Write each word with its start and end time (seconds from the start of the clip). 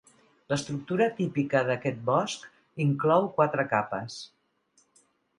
L'estructura 0.51 1.07
típica 1.17 1.59
d'aquest 1.67 1.99
bosc 2.07 2.47
inclou 2.85 3.27
quatre 3.35 3.65
capes. 3.75 4.17